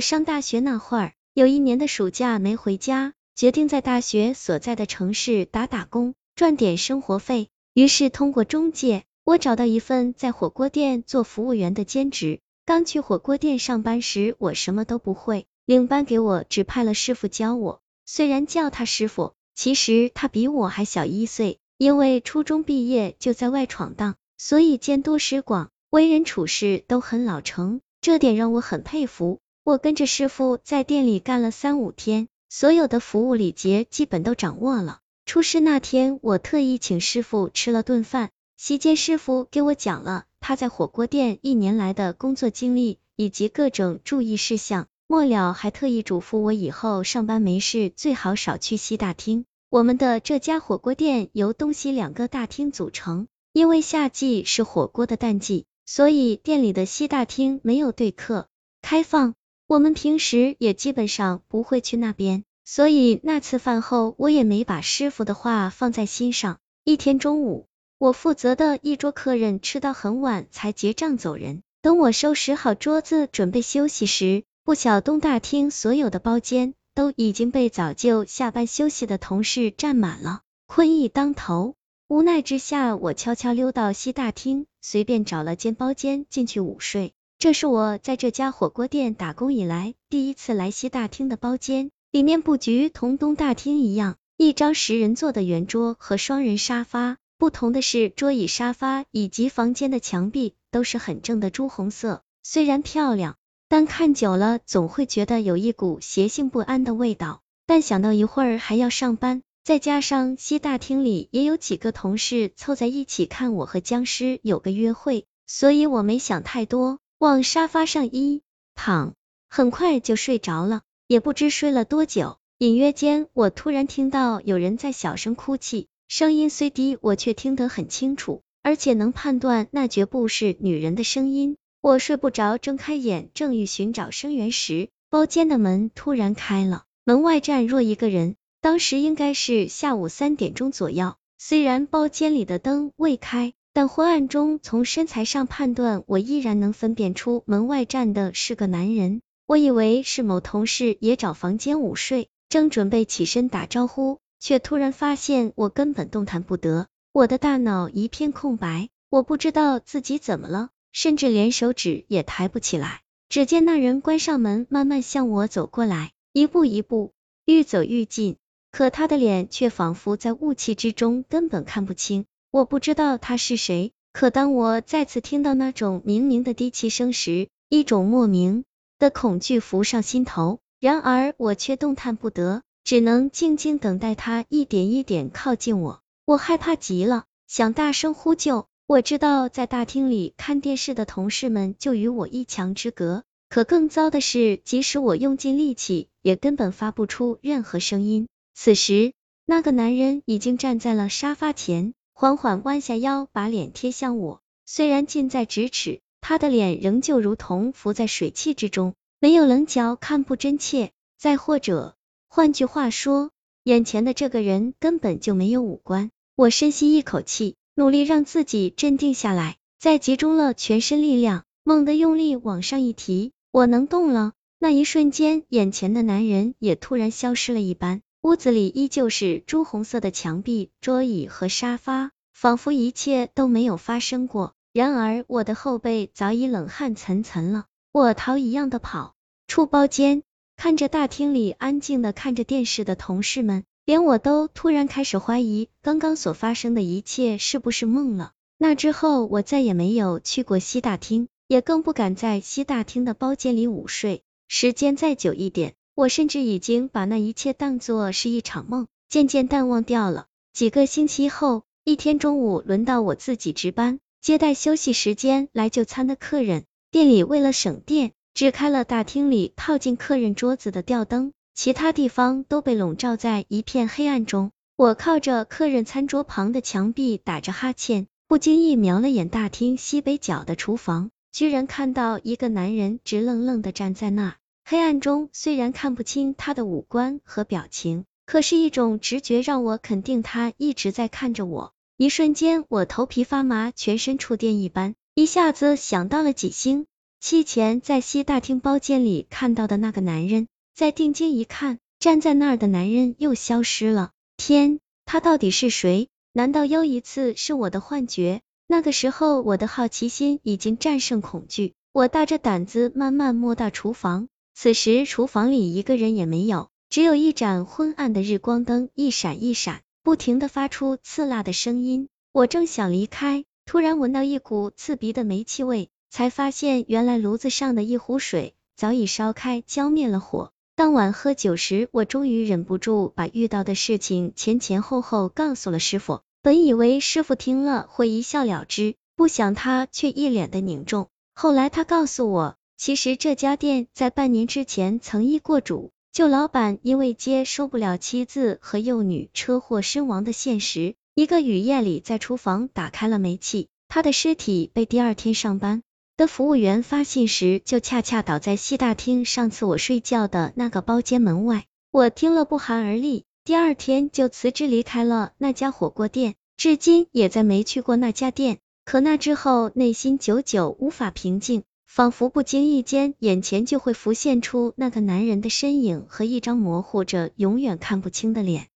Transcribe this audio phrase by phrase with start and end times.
[0.00, 7.48] 上大学那会儿，有一年的暑假没回家，决定在大学所在的城市打打工，赚点生活费。
[7.74, 12.40] 于是通过中介，我找到一份在火锅店做服务员的兼职。
[12.66, 17.80] 刚去火锅店上班时，我什么都不会，领班给我指派了师傅教我。
[18.06, 29.40] 虽然叫他师傅，其实他比我还小一岁，因为初中毕业就在外闯荡，所以见多识广，为人处事都很老成，这点让我很佩服。
[29.62, 35.00] 我跟着师傅在店里干了三五天，所有的服务礼节基本都掌握了。
[35.26, 38.30] 出师那天，我特意请师傅吃了顿饭。
[38.56, 44.86] 席间，师傅给我讲了他在火锅店一年来的工作经历以及各种注意事项。
[45.06, 49.44] 末了，还特意嘱咐我以后上班没事最好少去西大厅。
[49.68, 58.48] 我们的这家火锅店由东西两个大厅组成，因为夏季是火锅的淡季，所以店里的西大厅没有对客
[58.82, 59.34] 开放。
[59.70, 66.58] 我们平时也基本上不会去那边，所以那次饭后我也没把师傅的话放在心上。
[66.82, 71.62] 一天中午，我负责的一桌客人吃到很晚才结账走人。
[71.82, 81.76] 等我收拾好桌子准备休息时，不晓东大厅所有的包间都已经被早就下班休息的同事占满了，困意当头。
[82.08, 87.12] 无奈之下，我悄悄溜到西大厅，随便找了间包间进去午睡。
[87.40, 103.38] 这是我在这家火锅店打工以来第一次来西大厅的包间，里面布局同东大厅一样，一张十人座的圆桌和双人沙发，不同的是桌椅沙发以及房间的墙壁都是很正的朱红色，虽然漂亮，
[103.70, 107.40] 但看久了总会觉得有一股邪性不安的味道。
[107.66, 116.98] 但想到一会儿还要上班，再加上西大厅里也有几个同事凑在一起看我和僵尸有个约会，所以我没想太多。
[117.20, 118.40] 往沙发上一
[118.74, 119.12] 躺，
[119.46, 122.38] 很快就睡着了，也不知睡了多久。
[122.56, 131.58] 隐约间，我突然听到有人在小声哭泣，声音虽低，我却听得很清楚，而且能判断那绝不是女人的声音。
[131.82, 138.36] 我睡不着，睁开眼，正欲寻找声源时，包间的门突然开了，门外站若一个人。
[138.62, 143.52] 当时应该是下午三点钟左右，虽然包间里的灯未开。
[143.72, 149.22] 但昏暗中，从身材上判断，我依然能分辨出门外站的是个男人。
[149.46, 163.02] 我以为是某同事也找房间午睡，正准备起身打招呼，却突然发现我根本动弹不得，我的大脑一片空白，我不知道自己怎么了，甚至连手指也抬不起来。
[163.28, 167.12] 只见那人关上门，慢慢向我走过来，一步一步，
[167.44, 168.36] 愈走愈近，
[168.72, 172.26] 可他的脸却仿佛在雾气之中，根本看不清。
[172.52, 178.64] 我不知道他是谁，可当我再次听到那种明明的低气声时，一种莫名
[178.98, 180.58] 的恐惧浮上心头。
[180.80, 186.00] 然而我却动弹不得，只能静静等待他一点一点靠近我。
[186.24, 188.66] 我害怕极了，想大声呼救。
[188.88, 198.26] 我知道在大厅里看电视的同事们就与我一墙之隔，可更糟的是，即使我用尽力气，也根本发不出任何声音。
[198.54, 199.12] 此时，
[199.46, 201.94] 那个男人已经站在了沙发前。
[202.20, 204.42] 缓缓弯下腰，把脸贴向我。
[204.66, 210.90] 虽然近在咫尺，他的脸仍旧如同浮在水汽之中，没有棱角，看不真切。
[211.18, 211.96] 再或者，
[212.28, 213.30] 换句话说，
[213.64, 216.10] 眼前的这个人根本就没有五官。
[216.36, 224.34] 我深吸一口气，努力让自己镇定下来，再集中了全身力量，猛地用力往上一提，我能动了。
[224.58, 228.02] 那一瞬间，眼前的男人也突然消失了一般。
[228.22, 234.52] 屋子里依旧是朱红色的墙壁、桌椅和沙发，仿佛一切都没有发生过。
[234.74, 239.14] 然而我的后背早已冷汗涔涔了，我逃一样的跑
[239.48, 240.22] 出包间，
[240.54, 248.32] 看着大厅里安静的看着电视的同事们，连我都突然开始怀疑刚刚所发生的一切是不是梦了。
[248.58, 254.22] 那之后我再也没有去过西大厅，也更不敢在西大厅的包间里午睡。
[254.46, 255.74] 时间再久一点。
[256.00, 260.28] 我甚至已经把那一切当作是一场梦，渐渐淡忘掉了。
[260.50, 266.64] 几个星期后，一天中午轮到我自己值班，接待休息时间来就餐的客人。
[266.90, 274.52] 店里为了省电，只开了大厅里靠近客人桌子的吊灯，其他地方都被笼罩在一片黑暗中。
[274.76, 284.36] 我靠着客人餐桌旁的墙壁打着哈欠，不经意瞄了眼大厅西北角的厨房，居然看到一个男人直愣愣的站在那。
[284.70, 291.72] 黑暗中虽然看不清他的五官和表情，可是一种直觉让我肯定他一直在看着我。
[291.96, 296.86] 一瞬间，我头皮发麻，全身触电一般，一下子想到了几星。
[297.18, 304.12] 期前在西大厅包间里看到的那个男人，再定睛一看，站在那儿的男人又消失了。
[304.36, 306.06] 天，他到底是谁？
[306.32, 308.40] 难道又一次是我的幻觉？
[308.68, 314.28] 那个时候，我的好奇心已经战胜恐惧，我大着胆子慢慢摸到厨房。
[314.62, 322.08] 此时，厨房里一个人也没有，只有一盏昏暗的日光灯一闪一闪，不停的发出刺辣的声音。
[322.30, 325.88] 我正想离开，突然闻到一股刺鼻的煤气味。
[326.10, 330.52] 才发现，原来炉子上的一壶水早已烧开，浇灭了火。
[330.76, 336.20] 当晚喝酒时，我终于忍不住把遇到的事情前前后后告诉了师傅。
[336.42, 341.08] 本以为师傅听了会一笑了之，不想他却一脸的凝重。
[341.32, 355.82] 后来他告诉我，其实这家店在半年之前曾易过主，旧老板因为接受不了妻子和幼女车祸身亡的现实，一个雨夜里在厨房打开了煤气，他的尸体被第二天上班。
[356.16, 361.66] 的服务员发现时，就恰恰倒在西大厅上次我睡觉的那个包间门外。
[361.92, 368.56] 我听了不寒而栗，第二天就辞职离开了那家火锅店，至今也再没去过那家店。
[368.86, 378.68] 可那之后，内心久久无法平静，仿佛不经意间，眼前就会浮现出那个男人的身影和一张模糊着、永远看不清的脸。